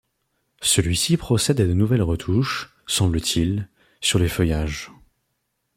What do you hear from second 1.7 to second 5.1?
nouvelles retouches, semble-t-il, sur les feuillages.